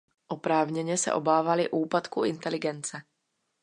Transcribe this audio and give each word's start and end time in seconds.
Oprávněně 0.27 0.97
se 0.97 1.13
obávali 1.13 1.69
úpadku 1.69 2.23
inteligence. 2.23 3.01